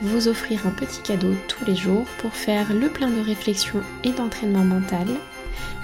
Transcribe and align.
vous 0.00 0.28
offrir 0.28 0.66
un 0.66 0.70
petit 0.70 1.02
cadeau 1.02 1.34
tous 1.48 1.64
les 1.64 1.76
jours 1.76 2.06
pour 2.18 2.32
faire 2.32 2.72
le 2.72 2.88
plein 2.88 3.10
de 3.10 3.20
réflexion 3.20 3.80
et 4.04 4.12
d'entraînement 4.12 4.64
mental. 4.64 5.06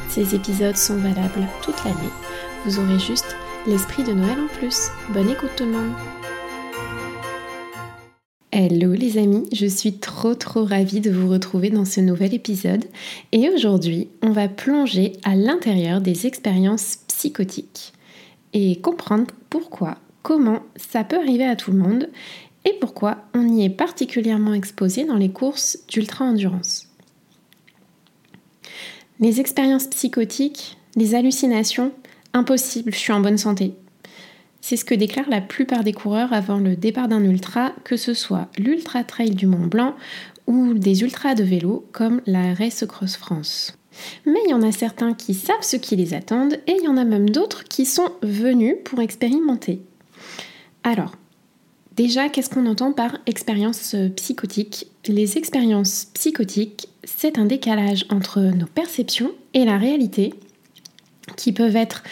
Ces 0.09 0.35
épisodes 0.35 0.77
sont 0.77 0.97
valables 0.97 1.47
toute 1.63 1.85
l'année. 1.85 2.13
Vous 2.65 2.79
aurez 2.79 2.99
juste 2.99 3.37
l'esprit 3.67 4.05
de 4.05 4.13
Noël 4.13 4.39
en 4.41 4.59
plus. 4.59 4.89
Bonne 5.11 5.31
écoute 5.31 5.51
tout 5.57 5.65
le 5.65 5.73
monde 5.73 5.93
Hello 8.53 8.95
les 8.95 9.19
amis, 9.19 9.47
je 9.53 9.67
suis 9.67 9.99
trop 9.99 10.35
trop 10.35 10.65
ravie 10.65 11.01
de 11.01 11.11
vous 11.11 11.29
retrouver 11.29 11.69
dans 11.69 11.85
ce 11.85 12.01
nouvel 12.01 12.33
épisode 12.33 12.87
et 13.33 13.51
aujourd'hui 13.51 14.09
on 14.23 14.31
va 14.31 14.49
plonger 14.49 15.13
à 15.25 15.37
l'intérieur 15.37 16.01
des 16.01 16.27
expériences 16.27 17.01
psychotiques 17.09 17.93
et 18.55 18.81
comprendre 18.81 19.27
pourquoi, 19.51 19.99
comment 20.23 20.61
ça 20.77 21.05
peut 21.05 21.19
arriver 21.19 21.45
à 21.45 21.55
tout 21.55 21.71
le 21.71 21.77
monde 21.77 22.09
et 22.67 22.75
pourquoi 22.75 23.19
on 23.33 23.49
y 23.49 23.65
est 23.65 23.71
particulièrement 23.71 24.53
exposé 24.53 25.05
dans 25.05 25.17
les 25.17 25.31
courses 25.31 25.79
d'ultra-endurance. 25.89 26.89
Les 29.21 29.41
expériences 29.41 29.87
psychotiques, 29.87 30.77
les 30.97 31.15
hallucinations, 31.15 31.93
impossible, 32.35 32.93
je 32.93 32.99
suis 32.99 33.13
en 33.13 33.21
bonne 33.21 33.39
santé. 33.39 33.73
C'est 34.61 34.77
ce 34.77 34.85
que 34.85 34.97
déclarent 34.97 35.31
la 35.31 35.41
plupart 35.41 35.85
des 35.85 35.93
coureurs 35.93 36.33
avant 36.33 36.59
le 36.59 36.75
départ 36.75 37.07
d'un 37.07 37.23
ultra, 37.23 37.73
que 37.85 37.97
ce 37.97 38.15
soit 38.15 38.49
l'Ultra 38.59 39.05
Trail 39.05 39.31
du 39.31 39.47
Mont 39.47 39.69
Blanc 39.69 39.95
ou 40.49 40.75
des 40.75 41.03
ultras 41.03 41.37
de 41.37 41.45
vélo 41.45 41.87
comme 41.93 42.21
la 42.27 42.53
Race 42.53 42.85
Cross 42.87 43.17
France. 43.17 43.79
Mais 44.27 44.41
il 44.45 44.51
y 44.51 44.55
en 44.55 44.63
a 44.63 44.73
certains 44.73 45.15
qui 45.15 45.35
savent 45.35 45.63
ce 45.63 45.77
qui 45.77 45.95
les 45.95 46.15
attendent 46.15 46.59
et 46.67 46.77
il 46.79 46.85
y 46.85 46.89
en 46.89 46.97
a 46.97 47.05
même 47.05 47.31
d'autres 47.31 47.63
qui 47.65 47.87
sont 47.87 48.11
venus 48.23 48.75
pour 48.85 49.01
expérimenter. 49.01 49.81
Alors, 50.83 51.13
Déjà, 51.97 52.29
qu'est-ce 52.29 52.51
qu'on 52.51 52.67
entend 52.67 52.93
par 52.93 53.17
expérience 53.25 53.95
euh, 53.95 54.11
psychotique? 54.11 54.89
Les 55.09 55.39
expériences 55.39 56.09
psychotiques, 56.13 56.89
c'est 57.05 57.39
un 57.39 57.47
décalage 57.47 58.05
entre 58.11 58.41
nos 58.41 58.67
perceptions 58.67 59.31
et 59.55 59.65
la 59.65 59.79
réalité, 59.79 60.35
qui 61.39 61.53
peuvent 61.53 61.75
être 61.75 62.03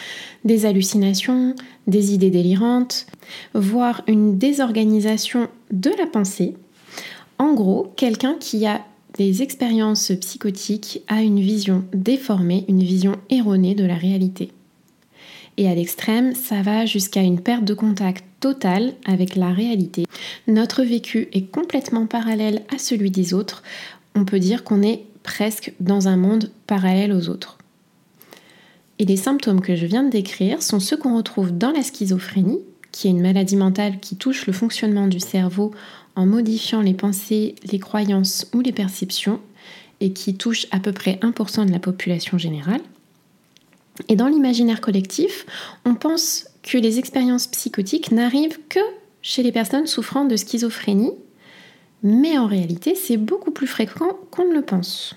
des 0.43 0.65
hallucinations, 0.65 1.53
des 1.85 2.15
idées 2.15 2.31
délirantes, 2.31 3.05
voire 3.53 4.01
une 4.07 4.39
désorganisation 4.39 5.49
de 5.71 5.91
la 5.99 6.07
pensée. 6.07 6.55
En 7.37 7.53
gros, 7.53 7.93
quelqu'un 7.95 8.37
qui 8.39 8.65
a 8.65 8.81
des 9.19 9.43
expériences 9.43 10.11
psychotiques 10.19 11.03
a 11.07 11.21
une 11.21 11.39
vision 11.39 11.85
déformée, 11.93 12.65
une 12.67 12.81
vision 12.81 13.17
erronée 13.29 13.75
de 13.75 13.85
la 13.85 13.95
réalité. 13.95 14.51
Et 15.57 15.69
à 15.69 15.75
l'extrême, 15.75 16.35
ça 16.35 16.61
va 16.61 16.85
jusqu'à 16.85 17.21
une 17.21 17.39
perte 17.39 17.63
de 17.63 17.73
contact 17.73 18.25
totale 18.39 18.93
avec 19.05 19.35
la 19.35 19.51
réalité. 19.51 20.05
Notre 20.47 20.83
vécu 20.83 21.29
est 21.31 21.49
complètement 21.49 22.07
parallèle 22.07 22.63
à 22.73 22.77
celui 22.77 23.09
des 23.09 23.33
autres. 23.33 23.63
On 24.15 24.25
peut 24.25 24.39
dire 24.39 24.63
qu'on 24.63 24.81
est 24.81 25.03
presque 25.23 25.73
dans 25.79 26.07
un 26.07 26.17
monde 26.17 26.51
parallèle 26.67 27.13
aux 27.13 27.29
autres. 27.29 27.57
Et 28.99 29.05
les 29.05 29.17
symptômes 29.17 29.61
que 29.61 29.75
je 29.75 29.85
viens 29.85 30.03
de 30.03 30.09
décrire 30.09 30.61
sont 30.61 30.79
ceux 30.79 30.97
qu'on 30.97 31.17
retrouve 31.17 31.57
dans 31.57 31.71
la 31.71 31.83
schizophrénie, 31.83 32.59
qui 32.91 33.07
est 33.07 33.11
une 33.11 33.21
maladie 33.21 33.57
mentale 33.57 33.99
qui 33.99 34.15
touche 34.15 34.47
le 34.47 34.53
fonctionnement 34.53 35.07
du 35.07 35.19
cerveau 35.19 35.71
en 36.15 36.25
modifiant 36.25 36.81
les 36.81 36.93
pensées, 36.93 37.55
les 37.69 37.79
croyances 37.79 38.47
ou 38.53 38.61
les 38.61 38.71
perceptions, 38.71 39.41
et 39.99 40.13
qui 40.13 40.35
touche 40.35 40.67
à 40.71 40.79
peu 40.79 40.93
près 40.93 41.19
1% 41.21 41.65
de 41.65 41.71
la 41.71 41.79
population 41.79 42.37
générale. 42.37 42.81
Et 44.09 44.15
dans 44.15 44.27
l'imaginaire 44.27 44.81
collectif, 44.81 45.45
on 45.85 45.95
pense 45.95 46.47
que 46.63 46.77
les 46.77 46.99
expériences 46.99 47.47
psychotiques 47.47 48.11
n'arrivent 48.11 48.59
que 48.69 48.79
chez 49.21 49.41
les 49.41 49.51
personnes 49.51 49.87
souffrant 49.87 50.25
de 50.25 50.35
schizophrénie, 50.35 51.13
mais 52.03 52.37
en 52.37 52.45
réalité, 52.45 52.93
c'est 52.95 53.17
beaucoup 53.17 53.51
plus 53.51 53.67
fréquent 53.67 54.19
qu'on 54.31 54.47
ne 54.47 54.53
le 54.53 54.61
pense. 54.61 55.15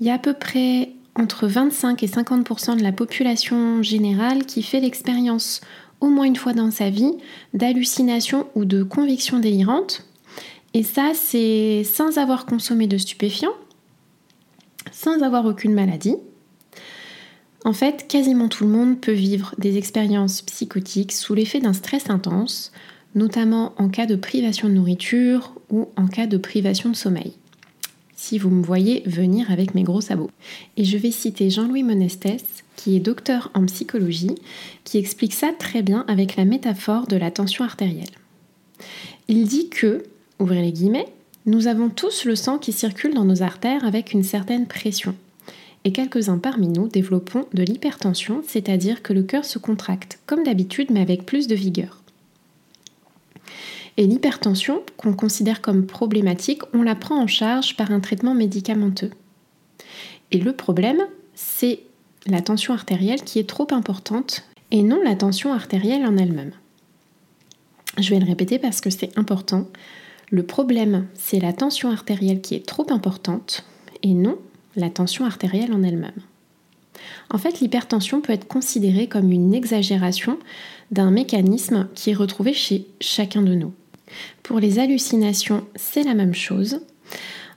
Il 0.00 0.06
y 0.06 0.10
a 0.10 0.14
à 0.14 0.18
peu 0.18 0.34
près 0.34 0.90
entre 1.16 1.46
25 1.46 2.02
et 2.02 2.06
50% 2.06 2.76
de 2.76 2.82
la 2.82 2.92
population 2.92 3.82
générale 3.82 4.46
qui 4.46 4.62
fait 4.62 4.80
l'expérience 4.80 5.60
au 6.00 6.08
moins 6.08 6.24
une 6.24 6.36
fois 6.36 6.52
dans 6.52 6.70
sa 6.70 6.90
vie 6.90 7.12
d'hallucinations 7.54 8.46
ou 8.54 8.64
de 8.64 8.82
convictions 8.82 9.38
délirantes. 9.38 10.06
Et 10.74 10.82
ça, 10.82 11.12
c'est 11.14 11.84
sans 11.84 12.18
avoir 12.18 12.46
consommé 12.46 12.86
de 12.86 12.98
stupéfiants, 12.98 13.54
sans 14.92 15.22
avoir 15.22 15.46
aucune 15.46 15.72
maladie, 15.72 16.16
en 17.64 17.72
fait, 17.72 18.06
quasiment 18.06 18.48
tout 18.48 18.64
le 18.64 18.70
monde 18.70 19.00
peut 19.00 19.12
vivre 19.12 19.54
des 19.56 19.78
expériences 19.78 20.42
psychotiques 20.42 21.12
sous 21.12 21.34
l'effet 21.34 21.60
d'un 21.60 21.72
stress 21.72 22.10
intense, 22.10 22.72
notamment 23.14 23.72
en 23.78 23.88
cas 23.88 24.04
de 24.04 24.16
privation 24.16 24.68
de 24.68 24.74
nourriture 24.74 25.54
ou 25.70 25.88
en 25.96 26.06
cas 26.06 26.26
de 26.26 26.36
privation 26.36 26.90
de 26.90 26.96
sommeil. 26.96 27.32
Si 28.14 28.38
vous 28.38 28.50
me 28.50 28.62
voyez 28.62 29.02
venir 29.06 29.50
avec 29.50 29.74
mes 29.74 29.82
gros 29.82 30.02
sabots. 30.02 30.30
Et 30.76 30.84
je 30.84 30.96
vais 30.98 31.10
citer 31.10 31.50
Jean-Louis 31.50 31.82
Monestès, 31.82 32.44
qui 32.76 32.96
est 32.96 33.00
docteur 33.00 33.50
en 33.54 33.64
psychologie, 33.64 34.34
qui 34.84 34.98
explique 34.98 35.34
ça 35.34 35.52
très 35.58 35.82
bien 35.82 36.04
avec 36.06 36.36
la 36.36 36.44
métaphore 36.44 37.06
de 37.06 37.16
la 37.16 37.30
tension 37.30 37.64
artérielle. 37.64 38.06
Il 39.28 39.46
dit 39.46 39.70
que, 39.70 40.02
ouvrez 40.38 40.60
les 40.60 40.72
guillemets, 40.72 41.08
nous 41.46 41.66
avons 41.66 41.88
tous 41.88 42.24
le 42.24 42.36
sang 42.36 42.58
qui 42.58 42.72
circule 42.72 43.14
dans 43.14 43.24
nos 43.24 43.42
artères 43.42 43.84
avec 43.84 44.12
une 44.12 44.22
certaine 44.22 44.66
pression 44.66 45.14
et 45.84 45.92
quelques-uns 45.92 46.38
parmi 46.38 46.68
nous 46.68 46.88
développons 46.88 47.46
de 47.52 47.62
l'hypertension, 47.62 48.42
c'est-à-dire 48.46 49.02
que 49.02 49.12
le 49.12 49.22
cœur 49.22 49.44
se 49.44 49.58
contracte 49.58 50.18
comme 50.26 50.42
d'habitude 50.42 50.90
mais 50.90 51.00
avec 51.00 51.26
plus 51.26 51.46
de 51.46 51.54
vigueur. 51.54 52.00
Et 53.96 54.06
l'hypertension, 54.06 54.82
qu'on 54.96 55.12
considère 55.12 55.60
comme 55.60 55.86
problématique, 55.86 56.62
on 56.72 56.82
la 56.82 56.96
prend 56.96 57.22
en 57.22 57.28
charge 57.28 57.76
par 57.76 57.92
un 57.92 58.00
traitement 58.00 58.34
médicamenteux. 58.34 59.10
Et 60.32 60.38
le 60.38 60.52
problème, 60.52 61.00
c'est 61.34 61.80
la 62.26 62.40
tension 62.40 62.74
artérielle 62.74 63.22
qui 63.22 63.38
est 63.38 63.48
trop 63.48 63.68
importante 63.70 64.44
et 64.70 64.82
non 64.82 65.00
la 65.04 65.14
tension 65.14 65.52
artérielle 65.52 66.06
en 66.06 66.16
elle-même. 66.16 66.52
Je 67.98 68.10
vais 68.10 68.18
le 68.18 68.26
répéter 68.26 68.58
parce 68.58 68.80
que 68.80 68.90
c'est 68.90 69.16
important. 69.16 69.68
Le 70.30 70.42
problème, 70.42 71.06
c'est 71.14 71.38
la 71.38 71.52
tension 71.52 71.90
artérielle 71.90 72.40
qui 72.40 72.56
est 72.56 72.66
trop 72.66 72.86
importante 72.90 73.64
et 74.02 74.14
non 74.14 74.38
la 74.76 74.90
tension 74.90 75.24
artérielle 75.24 75.72
en 75.72 75.82
elle-même. 75.82 76.12
En 77.30 77.38
fait, 77.38 77.60
l'hypertension 77.60 78.20
peut 78.20 78.32
être 78.32 78.46
considérée 78.46 79.08
comme 79.08 79.32
une 79.32 79.54
exagération 79.54 80.38
d'un 80.90 81.10
mécanisme 81.10 81.88
qui 81.94 82.10
est 82.10 82.14
retrouvé 82.14 82.52
chez 82.52 82.86
chacun 83.00 83.42
de 83.42 83.54
nous. 83.54 83.72
Pour 84.42 84.60
les 84.60 84.78
hallucinations, 84.78 85.64
c'est 85.74 86.02
la 86.02 86.14
même 86.14 86.34
chose. 86.34 86.80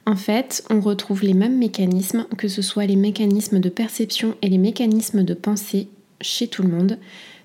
En 0.06 0.16
fait, 0.16 0.64
on 0.70 0.80
retrouve 0.80 1.24
les 1.24 1.34
mêmes 1.34 1.58
mécanismes, 1.58 2.26
que 2.38 2.48
ce 2.48 2.62
soit 2.62 2.86
les 2.86 2.96
mécanismes 2.96 3.60
de 3.60 3.70
perception 3.70 4.36
et 4.42 4.50
les 4.50 4.58
mécanismes 4.58 5.24
de 5.24 5.34
pensée 5.34 5.90
chez 6.22 6.48
tout 6.48 6.64
le 6.64 6.70
monde. 6.70 6.98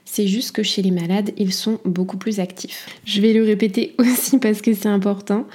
C'est 0.04 0.26
juste 0.26 0.52
que 0.52 0.62
chez 0.62 0.82
les 0.82 0.90
malades, 0.90 1.32
ils 1.38 1.52
sont 1.52 1.78
beaucoup 1.84 2.18
plus 2.18 2.40
actifs. 2.40 2.86
Je 3.04 3.20
vais 3.20 3.32
le 3.32 3.44
répéter 3.44 3.94
aussi 3.98 4.38
parce 4.38 4.60
que 4.60 4.74
c'est 4.74 4.88
important. 4.88 5.46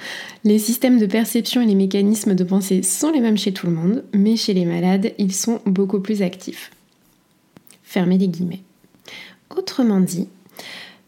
Les 0.44 0.58
systèmes 0.58 0.98
de 0.98 1.06
perception 1.06 1.60
et 1.60 1.66
les 1.66 1.74
mécanismes 1.74 2.34
de 2.34 2.44
pensée 2.44 2.82
sont 2.82 3.10
les 3.10 3.20
mêmes 3.20 3.38
chez 3.38 3.52
tout 3.52 3.66
le 3.66 3.72
monde, 3.72 4.04
mais 4.12 4.36
chez 4.36 4.54
les 4.54 4.64
malades, 4.64 5.12
ils 5.18 5.34
sont 5.34 5.60
beaucoup 5.66 6.00
plus 6.00 6.22
actifs. 6.22 6.70
Fermez 7.82 8.18
les 8.18 8.28
guillemets. 8.28 8.62
Autrement 9.56 10.00
dit, 10.00 10.28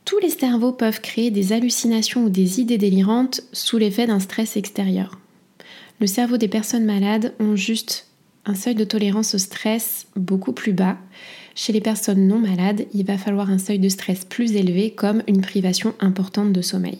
tous 0.04 0.18
les 0.18 0.30
cerveaux 0.30 0.72
peuvent 0.72 1.00
créer 1.00 1.30
des 1.30 1.52
hallucinations 1.52 2.24
ou 2.24 2.30
des 2.30 2.60
idées 2.60 2.78
délirantes 2.78 3.42
sous 3.52 3.78
l'effet 3.78 4.06
d'un 4.06 4.20
stress 4.20 4.56
extérieur. 4.56 5.18
Le 6.00 6.06
cerveau 6.06 6.36
des 6.36 6.48
personnes 6.48 6.84
malades 6.84 7.34
ont 7.38 7.56
juste 7.56 8.06
un 8.46 8.54
seuil 8.54 8.74
de 8.74 8.84
tolérance 8.84 9.34
au 9.34 9.38
stress 9.38 10.06
beaucoup 10.16 10.52
plus 10.52 10.72
bas 10.72 10.96
chez 11.54 11.72
les 11.72 11.80
personnes 11.80 12.26
non 12.26 12.38
malades, 12.38 12.86
il 12.94 13.04
va 13.04 13.18
falloir 13.18 13.50
un 13.50 13.58
seuil 13.58 13.78
de 13.78 13.88
stress 13.88 14.24
plus 14.24 14.52
élevé 14.52 14.90
comme 14.92 15.22
une 15.26 15.40
privation 15.40 15.94
importante 16.00 16.52
de 16.52 16.62
sommeil. 16.62 16.98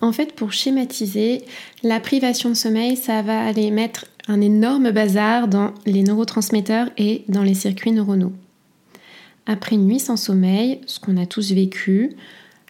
En 0.00 0.12
fait, 0.12 0.34
pour 0.34 0.52
schématiser, 0.52 1.42
la 1.82 1.98
privation 1.98 2.50
de 2.50 2.54
sommeil, 2.54 2.96
ça 2.96 3.22
va 3.22 3.44
aller 3.44 3.70
mettre 3.70 4.06
un 4.28 4.40
énorme 4.40 4.90
bazar 4.92 5.48
dans 5.48 5.72
les 5.86 6.02
neurotransmetteurs 6.02 6.90
et 6.98 7.24
dans 7.28 7.42
les 7.42 7.54
circuits 7.54 7.92
neuronaux. 7.92 8.32
après 9.46 9.76
une 9.76 9.86
nuit 9.86 9.98
sans 9.98 10.18
sommeil, 10.18 10.80
ce 10.86 11.00
qu'on 11.00 11.16
a 11.16 11.24
tous 11.24 11.52
vécu, 11.52 12.16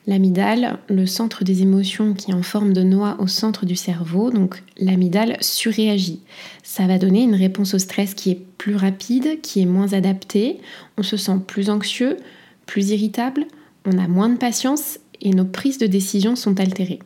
l'amygdale, 0.09 0.79
le 0.89 1.05
centre 1.05 1.45
des 1.45 1.61
émotions 1.61 2.15
qui 2.15 2.31
est 2.31 2.35
en 2.35 2.43
forme 2.43 2.73
de 2.73 2.83
noix 2.83 3.17
au 3.21 3.27
centre 3.27 3.67
du 3.67 3.77
cerveau, 3.77 4.31
donc 4.31 4.63
l'amygdale 4.79 5.37
surréagit. 5.43 6.23
Ça 6.63 6.87
va 6.87 6.99
donner 6.99 7.23
une 7.23 7.35
réponse 7.35 7.75
au 7.75 7.79
stress 7.79 8.15
qui 8.15 8.31
est 8.31 8.41
plus 8.57 8.75
rapide, 8.75 9.43
qui 9.43 9.61
est 9.61 9.67
moins 9.67 9.93
adaptée, 9.93 10.61
on 10.97 11.03
se 11.03 11.19
sent 11.19 11.41
plus 11.47 11.69
anxieux, 11.69 12.17
plus 12.65 12.89
irritable, 12.89 13.45
on 13.85 13.99
a 13.99 14.09
moins 14.09 14.31
de 14.31 14.39
patience 14.39 14.99
et 15.21 15.31
nos 15.31 15.45
prises 15.45 15.79
de 15.79 15.87
décision 15.87 16.37
sont 16.37 16.59
altérées. 16.59 17.01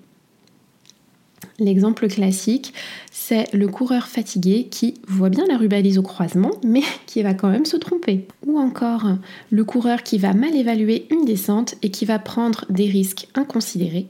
L'exemple 1.62 2.08
classique, 2.08 2.74
c'est 3.12 3.52
le 3.52 3.68
coureur 3.68 4.08
fatigué 4.08 4.66
qui 4.68 4.94
voit 5.06 5.28
bien 5.28 5.46
la 5.46 5.56
rubalise 5.56 5.96
au 5.96 6.02
croisement, 6.02 6.50
mais 6.64 6.82
qui 7.06 7.22
va 7.22 7.34
quand 7.34 7.50
même 7.50 7.64
se 7.64 7.76
tromper. 7.76 8.26
Ou 8.46 8.58
encore 8.58 9.06
le 9.50 9.64
coureur 9.64 10.02
qui 10.02 10.18
va 10.18 10.34
mal 10.34 10.56
évaluer 10.56 11.06
une 11.10 11.24
descente 11.24 11.76
et 11.82 11.90
qui 11.90 12.04
va 12.04 12.18
prendre 12.18 12.64
des 12.68 12.86
risques 12.86 13.28
inconsidérés, 13.36 14.08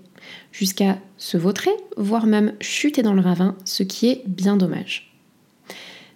jusqu'à 0.50 0.98
se 1.18 1.36
vautrer, 1.36 1.72
voire 1.98 2.26
même 2.26 2.54
chuter 2.60 3.02
dans 3.02 3.14
le 3.14 3.20
ravin, 3.20 3.54
ce 3.66 3.82
qui 3.82 4.08
est 4.08 4.22
bien 4.26 4.56
dommage. 4.56 5.12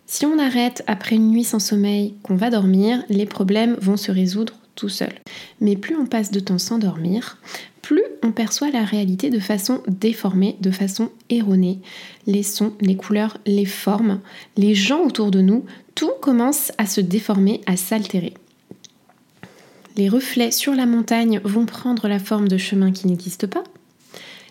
Si 0.07 0.25
on 0.25 0.39
arrête 0.39 0.85
après 0.87 1.17
une 1.17 1.31
nuit 1.31 1.45
sans 1.45 1.59
sommeil 1.59 2.15
qu'on 2.23 2.37
va 2.37 2.49
dormir, 2.49 3.03
les 3.11 3.27
problèmes 3.27 3.77
vont 3.81 3.99
se 3.99 4.11
résoudre 4.11 4.55
tout 4.77 4.89
seuls. 4.89 5.19
Mais 5.61 5.75
plus 5.75 5.97
on 5.97 6.07
passe 6.07 6.31
de 6.31 6.39
temps 6.39 6.59
sans 6.59 6.79
dormir, 6.79 7.39
plus 7.83 8.05
on 8.23 8.33
perçoit 8.33 8.71
la 8.71 8.85
réalité 8.85 9.31
de 9.31 9.41
façon 9.41 9.83
déformée, 9.89 10.57
de 10.61 10.71
façon 10.71 11.11
erronée. 11.31 11.81
Les 12.27 12.43
sons, 12.43 12.73
les 12.81 12.97
couleurs, 12.97 13.39
les 13.47 13.65
formes, 13.65 14.21
les 14.57 14.75
gens 14.75 15.05
autour 15.05 15.31
de 15.31 15.41
nous, 15.41 15.65
tout 15.95 16.13
commence 16.21 16.73
à 16.79 16.87
se 16.87 17.01
déformer, 17.01 17.61
à 17.67 17.77
s'altérer. 17.77 18.35
Les 19.97 20.09
reflets 20.09 20.51
sur 20.51 20.75
la 20.75 20.85
montagne 20.85 21.41
vont 21.43 21.65
prendre 21.65 22.07
la 22.07 22.19
forme 22.19 22.49
de 22.49 22.59
chemins 22.59 22.93
qui 22.93 23.07
n'existent 23.07 23.49
pas. 23.49 23.65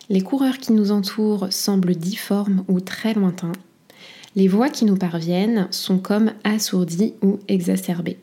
Les 0.08 0.20
coureurs 0.20 0.58
qui 0.58 0.72
nous 0.72 0.90
entourent 0.90 1.48
semblent 1.50 1.94
difformes 1.94 2.64
ou 2.68 2.80
très 2.80 3.14
lointains. 3.14 3.52
Les 4.34 4.48
voix 4.48 4.68
qui 4.68 4.84
nous 4.84 4.96
parviennent 4.96 5.68
sont 5.70 5.98
comme 5.98 6.32
assourdies 6.44 7.14
ou 7.22 7.38
exacerbées. 7.48 8.18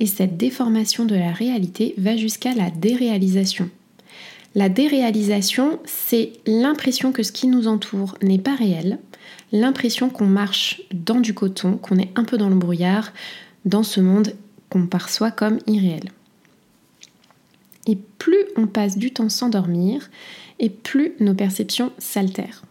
Et 0.00 0.06
cette 0.06 0.36
déformation 0.36 1.04
de 1.04 1.14
la 1.14 1.32
réalité 1.32 1.94
va 1.98 2.16
jusqu'à 2.16 2.54
la 2.54 2.70
déréalisation, 2.70 3.70
la 4.54 4.68
déréalisation, 4.68 5.78
c'est 5.86 6.32
l'impression 6.46 7.12
que 7.12 7.22
ce 7.22 7.32
qui 7.32 7.46
nous 7.46 7.68
entoure 7.68 8.16
n'est 8.22 8.38
pas 8.38 8.54
réel, 8.54 8.98
l'impression 9.50 10.10
qu'on 10.10 10.26
marche 10.26 10.82
dans 10.92 11.20
du 11.20 11.32
coton, 11.32 11.78
qu'on 11.78 11.98
est 11.98 12.10
un 12.16 12.24
peu 12.24 12.36
dans 12.36 12.50
le 12.50 12.56
brouillard, 12.56 13.12
dans 13.64 13.82
ce 13.82 14.00
monde 14.00 14.34
qu'on 14.68 14.86
perçoit 14.86 15.30
comme 15.30 15.58
irréel. 15.66 16.10
Et 17.86 17.96
plus 18.18 18.44
on 18.56 18.66
passe 18.66 18.98
du 18.98 19.10
temps 19.10 19.30
sans 19.30 19.48
dormir, 19.48 20.10
et 20.58 20.68
plus 20.68 21.12
nos 21.18 21.34
perceptions 21.34 21.92
s'altèrent. 21.98 22.62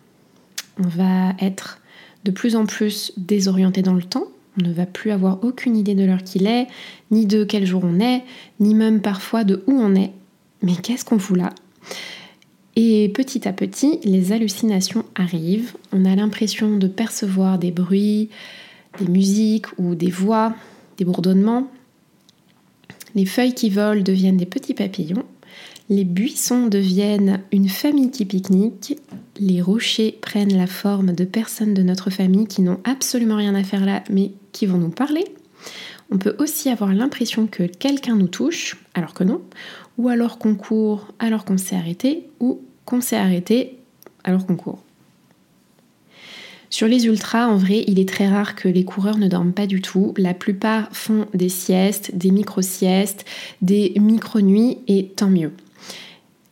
On 0.78 0.88
va 0.88 1.34
être 1.40 1.80
de 2.26 2.32
plus 2.32 2.56
en 2.56 2.68
plus 2.68 3.12
désorienté 3.18 3.82
dans 3.82 3.96
le 3.96 4.04
temps, 4.04 4.28
ne 4.58 4.72
va 4.72 4.86
plus 4.86 5.12
avoir 5.12 5.44
aucune 5.44 5.78
idée 5.78 5.96
de 5.96 6.04
l'heure 6.04 6.24
qu'il 6.24 6.48
est, 6.48 6.68
ni 7.10 7.26
de 7.26 7.44
quel 7.44 7.66
jour 7.66 7.84
on 7.86 8.00
est, 8.00 8.24
ni 8.60 8.74
même 8.74 9.02
parfois 9.02 9.44
de 9.44 9.64
où 9.68 9.74
on 9.74 9.96
est. 9.96 10.12
Mais 10.62 10.76
qu'est-ce 10.76 11.06
qu'on 11.06 11.20
fout 11.20 11.38
là? 11.38 11.54
Et 12.76 13.10
petit 13.10 13.48
à 13.48 13.54
petit, 13.54 14.00
les 14.04 14.32
hallucinations 14.32 15.06
arrivent. 15.16 15.74
On 15.92 16.06
a 16.06 16.16
l'impression 16.16 16.78
de 16.78 16.88
percevoir 16.88 17.60
des 17.60 17.72
bruits, 17.72 18.30
des 19.00 19.08
musiques 19.08 19.68
ou 19.78 19.96
des 19.96 20.10
voix, 20.10 20.54
des 20.98 21.06
bourdonnements. 21.06 21.68
Les 23.16 23.26
feuilles 23.26 23.54
qui 23.54 23.70
volent 23.70 24.02
deviennent 24.02 24.38
des 24.38 24.46
petits 24.46 24.74
papillons. 24.74 25.26
Les 25.92 26.06
buissons 26.06 26.68
deviennent 26.68 27.42
une 27.52 27.68
famille 27.68 28.12
qui 28.12 28.24
pique-nique. 28.24 28.98
Les 29.38 29.62
rochers 29.62 30.18
prennent 30.22 30.56
la 30.56 30.66
forme 30.66 31.12
de 31.12 31.26
personnes 31.26 31.74
de 31.74 31.84
notre 31.84 32.10
famille 32.10 32.48
qui 32.48 32.62
n'ont 32.62 32.80
absolument 32.86 33.36
rien 33.36 33.56
à 33.56 33.64
faire 33.66 33.86
là, 33.86 34.02
mais 34.10 34.32
qui 34.54 34.68
vont 34.68 34.78
nous 34.78 34.90
parler. 34.90 35.26
On 36.10 36.18
peut 36.18 36.34
aussi 36.40 36.70
avoir 36.70 36.94
l'impression 36.94 37.46
que 37.46 37.64
quelqu'un 37.64 38.16
nous 38.16 38.30
touche, 38.30 38.78
alors 38.94 39.14
que 39.14 39.26
non, 39.26 39.42
ou 39.98 40.08
alors 40.08 40.40
qu'on 40.40 40.56
court 40.56 41.10
alors 41.20 41.44
qu'on 41.44 41.58
s'est 41.58 41.76
arrêté, 41.76 42.30
ou 42.40 42.62
qu'on 42.86 43.02
s'est 43.02 43.18
arrêté 43.18 43.78
alors 44.24 44.46
qu'on 44.46 44.56
court. 44.56 44.82
Sur 46.70 46.88
les 46.88 47.06
ultras, 47.06 47.48
en 47.48 47.58
vrai, 47.58 47.84
il 47.86 48.00
est 48.00 48.08
très 48.08 48.30
rare 48.30 48.56
que 48.56 48.70
les 48.70 48.86
coureurs 48.86 49.18
ne 49.18 49.28
dorment 49.28 49.52
pas 49.52 49.68
du 49.68 49.82
tout. 49.82 50.14
La 50.16 50.34
plupart 50.34 50.88
font 50.94 51.28
des 51.34 51.50
siestes, 51.50 52.16
des 52.16 52.32
micro-siestes, 52.32 53.26
des 53.62 53.92
micro-nuits, 54.00 54.78
et 54.88 55.08
tant 55.18 55.30
mieux. 55.30 55.52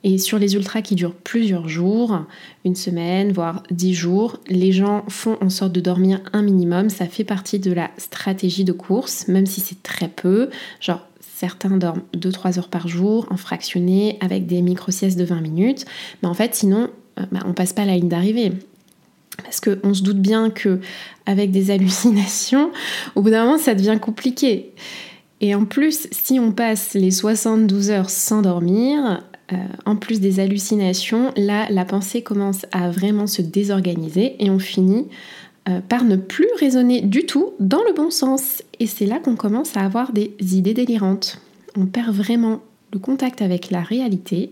Et 0.03 0.17
sur 0.17 0.39
les 0.39 0.55
ultras 0.55 0.81
qui 0.81 0.95
durent 0.95 1.15
plusieurs 1.15 1.67
jours, 1.67 2.25
une 2.63 2.75
semaine, 2.75 3.33
voire 3.33 3.63
dix 3.69 3.93
jours, 3.93 4.39
les 4.47 4.71
gens 4.71 5.03
font 5.09 5.37
en 5.41 5.49
sorte 5.49 5.73
de 5.73 5.81
dormir 5.81 6.21
un 6.31 6.41
minimum. 6.41 6.89
Ça 6.89 7.05
fait 7.05 7.25
partie 7.25 7.59
de 7.59 7.73
la 7.73 7.91
stratégie 7.97 8.63
de 8.63 8.71
course, 8.71 9.27
même 9.27 9.45
si 9.45 9.59
c'est 9.59 9.83
très 9.83 10.07
peu. 10.07 10.49
Genre, 10.79 11.05
certains 11.19 11.75
dorment 11.75 12.03
2-3 12.15 12.59
heures 12.59 12.69
par 12.69 12.87
jour, 12.87 13.27
en 13.29 13.35
fractionné, 13.35 14.17
avec 14.21 14.45
des 14.45 14.61
micro-siestes 14.61 15.19
de 15.19 15.25
20 15.25 15.41
minutes. 15.41 15.85
Mais 16.23 16.29
en 16.29 16.33
fait, 16.33 16.55
sinon, 16.55 16.89
euh, 17.19 17.23
bah, 17.31 17.41
on 17.45 17.53
passe 17.53 17.73
pas 17.73 17.83
la 17.83 17.95
ligne 17.95 18.07
d'arrivée. 18.09 18.53
Parce 19.43 19.59
qu'on 19.59 19.93
se 19.93 20.03
doute 20.03 20.19
bien 20.19 20.49
que 20.49 20.79
avec 21.25 21.51
des 21.51 21.71
hallucinations, 21.71 22.71
au 23.15 23.21
bout 23.21 23.31
d'un 23.31 23.43
moment, 23.43 23.57
ça 23.57 23.75
devient 23.75 23.97
compliqué. 24.01 24.71
Et 25.41 25.55
en 25.55 25.65
plus, 25.65 26.07
si 26.11 26.39
on 26.39 26.51
passe 26.51 26.93
les 26.93 27.11
72 27.11 27.91
heures 27.91 28.09
sans 28.09 28.41
dormir, 28.41 29.23
euh, 29.51 29.55
en 29.85 29.95
plus 29.95 30.19
des 30.19 30.39
hallucinations, 30.39 31.31
là, 31.35 31.67
la 31.69 31.85
pensée 31.85 32.21
commence 32.21 32.65
à 32.71 32.89
vraiment 32.89 33.27
se 33.27 33.41
désorganiser 33.41 34.35
et 34.39 34.49
on 34.49 34.59
finit 34.59 35.07
euh, 35.67 35.81
par 35.81 36.03
ne 36.03 36.15
plus 36.15 36.47
raisonner 36.59 37.01
du 37.01 37.25
tout 37.25 37.53
dans 37.59 37.83
le 37.87 37.93
bon 37.93 38.11
sens. 38.11 38.63
Et 38.79 38.87
c'est 38.87 39.05
là 39.05 39.19
qu'on 39.19 39.35
commence 39.35 39.75
à 39.75 39.81
avoir 39.81 40.13
des 40.13 40.33
idées 40.39 40.73
délirantes. 40.73 41.41
On 41.75 41.85
perd 41.85 42.13
vraiment 42.15 42.61
le 42.93 42.99
contact 42.99 43.41
avec 43.41 43.69
la 43.71 43.81
réalité 43.81 44.51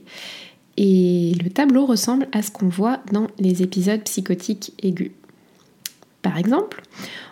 et 0.77 1.33
le 1.44 1.49
tableau 1.49 1.85
ressemble 1.85 2.27
à 2.31 2.41
ce 2.44 2.51
qu'on 2.51 2.67
voit 2.67 2.99
dans 3.11 3.27
les 3.39 3.63
épisodes 3.63 4.03
psychotiques 4.03 4.73
aigus. 4.81 5.11
Par 6.21 6.37
exemple, 6.37 6.83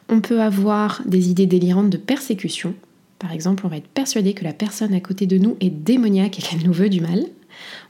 on 0.10 0.19
peut 0.19 0.41
avoir 0.41 1.01
des 1.05 1.29
idées 1.29 1.45
délirantes 1.45 1.89
de 1.89 1.98
persécution. 1.98 2.74
Par 3.19 3.31
exemple, 3.31 3.65
on 3.65 3.69
va 3.69 3.77
être 3.77 3.88
persuadé 3.88 4.34
que 4.34 4.43
la 4.43 4.53
personne 4.53 4.93
à 4.93 5.00
côté 5.00 5.27
de 5.27 5.38
nous 5.38 5.57
est 5.62 5.69
démoniaque 5.69 6.39
et 6.39 6.41
qu'elle 6.41 6.65
nous 6.65 6.74
veut 6.74 6.89
du 6.89 7.01
mal. 7.01 7.25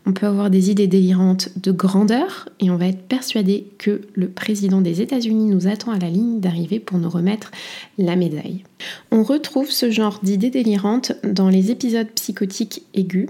On 0.06 0.14
peut 0.14 0.28
avoir 0.28 0.50
des 0.50 0.70
idées 0.70 0.88
délirantes 0.88 1.50
de 1.58 1.72
grandeur 1.72 2.50
et 2.60 2.70
on 2.70 2.78
va 2.78 2.88
être 2.88 3.08
persuadé 3.08 3.68
que 3.78 4.02
le 4.14 4.30
président 4.30 4.82
des 4.82 5.02
États-Unis 5.02 5.48
nous 5.48 5.68
attend 5.68 5.92
à 5.92 6.00
la 6.00 6.10
ligne 6.10 6.40
d'arrivée 6.40 6.80
pour 6.80 7.00
nous 7.00 7.10
remettre 7.10 7.52
la 7.98 8.16
médaille. 8.16 8.64
On 9.12 9.24
retrouve 9.24 9.72
ce 9.72 9.90
genre 9.90 10.20
d'idées 10.22 10.52
délirantes 10.52 11.14
dans 11.24 11.50
les 11.50 11.72
épisodes 11.72 12.10
psychotiques 12.16 12.84
aigus. 12.94 13.30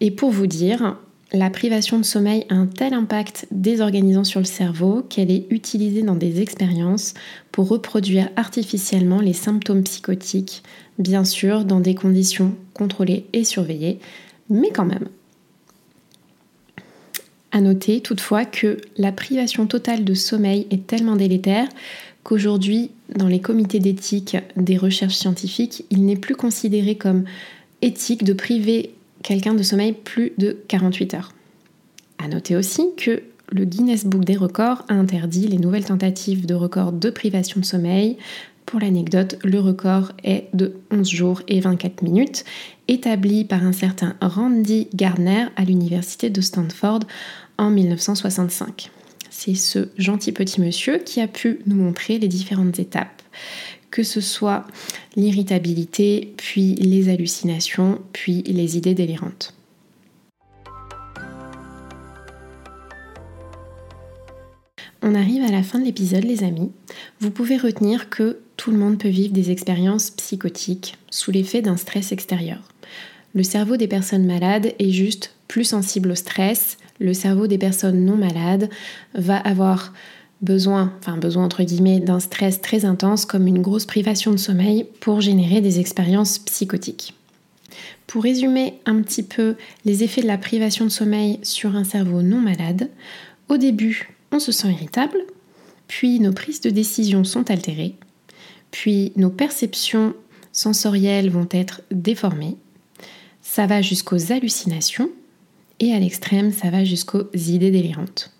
Et 0.00 0.10
pour 0.10 0.30
vous 0.30 0.46
dire, 0.46 0.96
la 1.32 1.48
privation 1.48 1.98
de 1.98 2.04
sommeil 2.04 2.44
a 2.50 2.54
un 2.54 2.66
tel 2.66 2.92
impact 2.92 3.46
désorganisant 3.50 4.24
sur 4.24 4.40
le 4.40 4.44
cerveau 4.44 5.02
qu'elle 5.08 5.30
est 5.30 5.46
utilisée 5.48 6.02
dans 6.02 6.16
des 6.16 6.42
expériences 6.42 7.14
pour 7.52 7.68
reproduire 7.68 8.28
artificiellement 8.36 9.20
les 9.20 9.32
symptômes 9.32 9.84
psychotiques, 9.84 10.62
bien 10.98 11.24
sûr 11.24 11.64
dans 11.64 11.80
des 11.80 11.94
conditions 11.94 12.54
contrôlées 12.74 13.24
et 13.32 13.44
surveillées, 13.44 13.98
mais 14.50 14.70
quand 14.70 14.84
même. 14.84 15.08
À 17.52 17.60
noter 17.60 18.00
toutefois 18.00 18.46
que 18.46 18.78
la 18.96 19.12
privation 19.12 19.66
totale 19.66 20.04
de 20.04 20.14
sommeil 20.14 20.66
est 20.70 20.86
tellement 20.86 21.16
délétère 21.16 21.68
qu'aujourd'hui, 22.24 22.90
dans 23.14 23.28
les 23.28 23.40
comités 23.40 23.78
d'éthique 23.78 24.36
des 24.56 24.78
recherches 24.78 25.16
scientifiques, 25.16 25.84
il 25.90 26.06
n'est 26.06 26.16
plus 26.16 26.34
considéré 26.34 26.96
comme 26.96 27.24
éthique 27.82 28.24
de 28.24 28.32
priver 28.32 28.94
quelqu'un 29.22 29.54
de 29.54 29.62
sommeil 29.62 29.92
plus 29.92 30.32
de 30.38 30.56
48 30.68 31.14
heures. 31.14 31.32
À 32.18 32.28
noter 32.28 32.56
aussi 32.56 32.82
que 32.96 33.22
le 33.50 33.64
Guinness 33.64 34.06
Book 34.06 34.24
des 34.24 34.36
records 34.36 34.84
a 34.88 34.94
interdit 34.94 35.46
les 35.46 35.58
nouvelles 35.58 35.84
tentatives 35.84 36.46
de 36.46 36.54
record 36.54 36.92
de 36.92 37.10
privation 37.10 37.60
de 37.60 37.66
sommeil. 37.66 38.16
Pour 38.66 38.80
l'anecdote, 38.80 39.38
le 39.44 39.60
record 39.60 40.12
est 40.24 40.48
de 40.54 40.76
11 40.90 41.08
jours 41.08 41.42
et 41.48 41.60
24 41.60 42.02
minutes, 42.02 42.44
établi 42.88 43.44
par 43.44 43.64
un 43.64 43.72
certain 43.72 44.16
Randy 44.20 44.88
Gardner 44.94 45.46
à 45.56 45.64
l'université 45.64 46.30
de 46.30 46.40
Stanford 46.40 47.00
en 47.58 47.70
1965. 47.70 48.90
C'est 49.30 49.54
ce 49.54 49.88
gentil 49.98 50.32
petit 50.32 50.60
monsieur 50.60 50.98
qui 50.98 51.20
a 51.20 51.28
pu 51.28 51.60
nous 51.66 51.76
montrer 51.76 52.18
les 52.18 52.28
différentes 52.28 52.78
étapes, 52.78 53.22
que 53.90 54.02
ce 54.02 54.20
soit 54.20 54.64
l'irritabilité, 55.16 56.32
puis 56.36 56.74
les 56.76 57.08
hallucinations, 57.08 58.00
puis 58.12 58.42
les 58.42 58.76
idées 58.76 58.94
délirantes. 58.94 59.54
on 65.02 65.14
arrive 65.14 65.42
à 65.42 65.50
la 65.50 65.62
fin 65.62 65.78
de 65.78 65.84
l'épisode 65.84 66.24
les 66.24 66.44
amis. 66.44 66.70
Vous 67.20 67.30
pouvez 67.30 67.56
retenir 67.56 68.08
que 68.08 68.38
tout 68.56 68.70
le 68.70 68.78
monde 68.78 68.98
peut 68.98 69.08
vivre 69.08 69.32
des 69.32 69.50
expériences 69.50 70.10
psychotiques 70.10 70.96
sous 71.10 71.30
l'effet 71.30 71.62
d'un 71.62 71.76
stress 71.76 72.12
extérieur. 72.12 72.60
Le 73.34 73.42
cerveau 73.42 73.76
des 73.76 73.88
personnes 73.88 74.26
malades 74.26 74.74
est 74.78 74.90
juste 74.90 75.34
plus 75.48 75.64
sensible 75.64 76.10
au 76.10 76.14
stress. 76.14 76.76
Le 77.00 77.14
cerveau 77.14 77.46
des 77.46 77.58
personnes 77.58 78.04
non 78.04 78.16
malades 78.16 78.68
va 79.14 79.36
avoir 79.36 79.92
besoin, 80.42 80.92
enfin 80.98 81.16
besoin 81.16 81.44
entre 81.44 81.62
guillemets, 81.62 82.00
d'un 82.00 82.20
stress 82.20 82.60
très 82.60 82.84
intense 82.84 83.24
comme 83.24 83.46
une 83.46 83.62
grosse 83.62 83.86
privation 83.86 84.32
de 84.32 84.36
sommeil 84.36 84.86
pour 85.00 85.20
générer 85.20 85.60
des 85.60 85.80
expériences 85.80 86.38
psychotiques. 86.40 87.14
Pour 88.06 88.24
résumer 88.24 88.74
un 88.84 89.00
petit 89.00 89.22
peu 89.22 89.54
les 89.84 90.04
effets 90.04 90.20
de 90.20 90.26
la 90.26 90.36
privation 90.36 90.84
de 90.84 90.90
sommeil 90.90 91.38
sur 91.42 91.74
un 91.76 91.84
cerveau 91.84 92.20
non 92.20 92.40
malade, 92.40 92.90
au 93.48 93.56
début, 93.56 94.10
on 94.30 94.38
se 94.38 94.52
sent 94.52 94.72
irritable, 94.72 95.18
puis 95.88 96.20
nos 96.20 96.32
prises 96.32 96.60
de 96.60 96.70
décision 96.70 97.24
sont 97.24 97.50
altérées, 97.50 97.94
puis 98.72 99.12
nos 99.14 99.30
perceptions 99.30 100.14
sensorielles 100.50 101.30
vont 101.30 101.48
être 101.52 101.82
déformées, 101.92 102.56
ça 103.40 103.66
va 103.66 103.80
jusqu'aux 103.82 104.32
hallucinations, 104.32 105.10
et 105.78 105.92
à 105.94 105.98
l'extrême, 105.98 106.52
ça 106.52 106.70
va 106.70 106.84
jusqu'aux 106.84 107.30
idées 107.34 107.70
délirantes. 107.70 108.32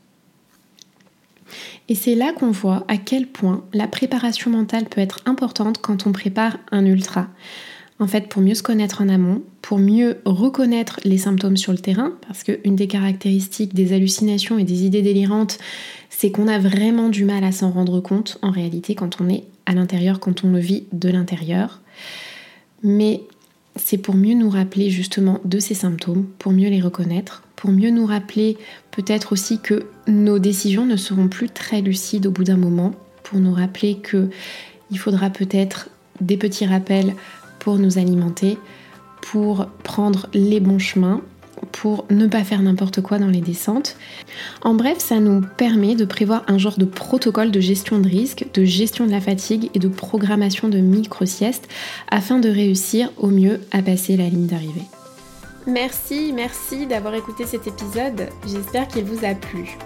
Et 1.89 1.95
c'est 1.95 2.15
là 2.15 2.33
qu'on 2.33 2.51
voit 2.51 2.85
à 2.89 2.97
quel 2.97 3.27
point 3.27 3.65
la 3.73 3.87
préparation 3.87 4.51
mentale 4.51 4.87
peut 4.87 5.01
être 5.01 5.21
importante 5.27 5.79
quand 5.79 6.07
on 6.07 6.13
prépare 6.13 6.59
un 6.71 6.87
ultra. 6.87 7.29
En 8.03 8.09
fait, 8.09 8.27
pour 8.27 8.43
mieux 8.43 8.57
se 8.57 8.65
connaître 8.65 9.01
en 9.01 9.09
amont, 9.09 9.43
pour 9.61 9.79
mieux 9.79 10.19
reconnaître 10.25 10.99
les 11.05 11.19
symptômes 11.19 11.57
sur 11.57 11.71
le 11.71 11.79
terrain, 11.79 12.15
parce 12.27 12.43
qu'une 12.43 12.75
des 12.75 12.89
caractéristiques 12.89 13.75
des 13.75 13.93
hallucinations 13.93 14.59
et 14.59 14.65
des 14.65 14.85
idées 14.85 15.03
délirantes, 15.03 15.59
c'est 16.11 16.33
qu'on 16.33 16.49
a 16.49 16.59
vraiment 16.59 17.11
du 17.11 17.25
mal 17.25 17.45
à 17.45 17.53
s'en 17.53 17.71
rendre 17.71 18.01
compte 18.01 18.39
en 18.43 18.51
réalité 18.51 18.97
quand 18.97 19.21
on 19.21 19.29
est 19.29 19.45
à 19.67 19.75
l'intérieur, 19.75 20.19
quand 20.19 20.43
on 20.43 20.51
le 20.51 20.59
vit 20.59 20.83
de 20.93 21.11
l'intérieur. 21.11 21.81
Mais 22.83 23.21
c'est 23.77 23.99
pour 23.99 24.17
mieux 24.17 24.35
nous 24.35 24.51
rappeler 24.51 24.91
justement 24.91 25.39
de 25.45 25.61
ces 25.61 25.75
symptômes, 25.75 26.27
pour 26.41 26.51
mieux 26.51 26.71
les 26.71 26.81
reconnaître, 26.81 27.45
pour 27.55 27.71
mieux 27.71 27.91
nous 27.91 28.07
rappeler 28.07 28.59
peut-être 28.91 29.31
aussi 29.31 29.61
que 29.61 29.85
nos 30.09 30.41
décisions 30.41 30.87
ne 30.87 30.97
seront 30.97 31.29
plus 31.29 31.51
très 31.51 31.83
lucides 31.83 32.27
au 32.27 32.33
bout 32.33 32.43
d'un 32.43 32.57
moment, 32.57 32.97
pour 33.23 33.39
nous 33.39 33.55
rappeler 33.55 33.99
que 33.99 34.29
il 34.91 34.99
faudra 34.99 35.31
peut-être 35.31 35.89
des 36.21 36.37
petits 36.37 36.67
rappels 36.67 37.15
pour 37.63 37.79
nous 37.79 37.97
alimenter, 37.97 38.59
pour 39.21 39.67
prendre 39.85 40.27
les 40.35 40.59
bons 40.59 40.81
chemins, 40.81 41.21
pour 41.71 42.07
ne 42.11 42.27
pas 42.27 42.43
faire 42.43 42.61
n'importe 42.61 43.01
quoi 43.03 43.21
dans 43.21 43.29
les 43.29 43.41
descentes. 43.41 43.97
En 44.63 44.75
bref, 44.75 44.99
ça 44.99 45.21
nous 45.21 45.43
permet 45.57 45.95
de 45.95 46.05
prévoir 46.05 46.43
un 46.49 46.59
genre 46.59 46.77
de 46.77 46.85
protocole 46.85 47.53
de 47.53 47.61
gestion 47.61 48.01
de 48.01 48.09
risque, 48.09 48.47
de 48.53 48.65
gestion 48.65 49.07
de 49.07 49.13
la 49.13 49.21
fatigue 49.21 49.71
et 49.75 49.79
de 49.79 49.87
programmation 49.87 50.69
de 50.69 50.79
micro-siestes 50.79 51.69
afin 52.11 52.41
de 52.41 52.49
réussir 52.49 53.13
au 53.17 53.29
mieux 53.29 53.61
à 53.71 53.81
passer 53.81 54.17
la 54.17 54.29
ligne 54.29 54.47
d'arrivée. 54.47 54.83
Merci, 55.69 56.33
merci 56.35 56.89
d'avoir 56.89 57.15
écouté 57.15 57.47
cet 57.47 57.69
épisode. 57.69 58.29
J'espère 58.45 58.89
qu'il 58.89 59.05
vous 59.05 59.25
a 59.25 59.37
plu. 59.37 59.79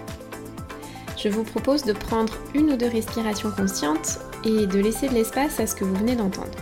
Je 1.15 1.29
vous 1.29 1.43
propose 1.43 1.83
de 1.83 1.93
prendre 1.93 2.33
une 2.55 2.71
ou 2.71 2.75
deux 2.75 2.89
respirations 2.89 3.51
conscientes 3.51 4.17
et 4.43 4.65
de 4.65 4.79
laisser 4.79 5.09
de 5.09 5.13
l'espace 5.13 5.59
à 5.59 5.67
ce 5.67 5.75
que 5.75 5.83
vous 5.85 5.95
venez 5.95 6.15
d'entendre. 6.15 6.57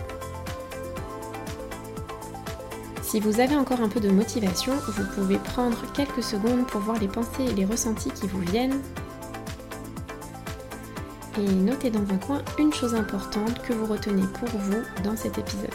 Si 3.16 3.22
vous 3.22 3.40
avez 3.40 3.56
encore 3.56 3.80
un 3.80 3.88
peu 3.88 3.98
de 3.98 4.10
motivation, 4.10 4.74
vous 4.88 5.06
pouvez 5.14 5.38
prendre 5.38 5.90
quelques 5.94 6.22
secondes 6.22 6.66
pour 6.66 6.82
voir 6.82 6.98
les 7.00 7.08
pensées 7.08 7.44
et 7.48 7.54
les 7.54 7.64
ressentis 7.64 8.10
qui 8.10 8.26
vous 8.26 8.40
viennent. 8.40 8.78
Et 11.38 11.48
notez 11.50 11.88
dans 11.88 12.12
un 12.12 12.18
coin 12.18 12.42
une 12.58 12.74
chose 12.74 12.94
importante 12.94 13.62
que 13.62 13.72
vous 13.72 13.86
retenez 13.86 14.26
pour 14.38 14.50
vous 14.60 14.82
dans 15.02 15.16
cet 15.16 15.38
épisode. 15.38 15.70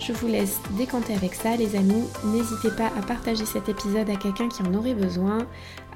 Je 0.00 0.12
vous 0.12 0.26
laisse 0.26 0.60
décanter 0.76 1.14
avec 1.14 1.34
ça 1.34 1.56
les 1.56 1.76
amis. 1.76 2.04
N'hésitez 2.22 2.70
pas 2.70 2.88
à 2.88 3.00
partager 3.00 3.46
cet 3.46 3.70
épisode 3.70 4.10
à 4.10 4.16
quelqu'un 4.16 4.50
qui 4.50 4.62
en 4.64 4.74
aurait 4.74 4.92
besoin, 4.92 5.46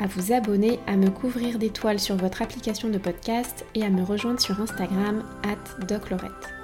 à 0.01 0.07
vous 0.07 0.33
abonner, 0.33 0.81
à 0.87 0.97
me 0.97 1.11
couvrir 1.11 1.59
d'étoiles 1.59 2.01
sur 2.01 2.17
votre 2.17 2.41
application 2.41 2.89
de 2.89 2.97
podcast 2.97 3.67
et 3.75 3.85
à 3.85 3.91
me 3.91 4.03
rejoindre 4.03 4.41
sur 4.41 4.59
Instagram 4.63 5.25
at 5.43 5.85
doclorette. 5.85 6.58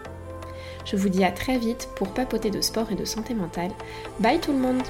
Je 0.84 0.96
vous 0.96 1.08
dis 1.08 1.24
à 1.24 1.32
très 1.32 1.58
vite 1.58 1.88
pour 1.96 2.08
papoter 2.08 2.50
de 2.50 2.60
sport 2.60 2.92
et 2.92 2.94
de 2.94 3.04
santé 3.04 3.34
mentale. 3.34 3.70
Bye 4.20 4.40
tout 4.40 4.52
le 4.52 4.58
monde 4.58 4.82